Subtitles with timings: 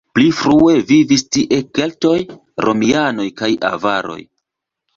[0.17, 2.15] Pli frue vivis tie keltoj,
[2.67, 4.21] romianoj kaj avaroj.